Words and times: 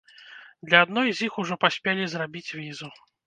Для 0.69 0.79
адной 0.85 1.11
з 1.19 1.27
іх 1.27 1.37
ужо 1.45 1.59
паспелі 1.65 2.07
зрабіць 2.13 2.55
візу. 2.61 2.87